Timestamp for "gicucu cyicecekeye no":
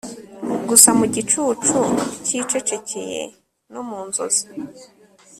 1.13-3.81